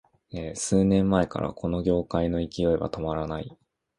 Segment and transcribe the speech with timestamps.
[0.55, 3.55] 数年前からこの業界の勢いは止まらない